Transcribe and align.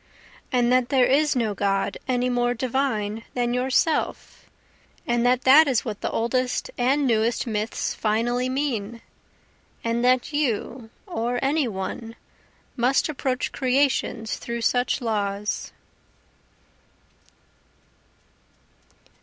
And 0.51 0.71
that 0.73 0.89
there 0.89 1.05
is 1.05 1.35
no 1.35 1.53
God 1.53 1.95
any 2.07 2.27
more 2.27 2.55
divine 2.55 3.23
than 3.35 3.53
Yourself? 3.53 4.49
And 5.05 5.23
that 5.27 5.43
that 5.43 5.67
is 5.67 5.85
what 5.85 6.01
the 6.01 6.09
oldest 6.09 6.71
and 6.75 7.05
newest 7.05 7.45
myths 7.45 7.93
finally 7.93 8.49
mean? 8.49 9.01
And 9.83 10.03
that 10.03 10.33
you 10.33 10.89
or 11.05 11.37
any 11.43 11.67
one 11.67 12.15
must 12.75 13.09
approach 13.09 13.51
creations 13.51 14.37
through 14.37 14.61
such 14.61 15.01
laws? 15.01 15.71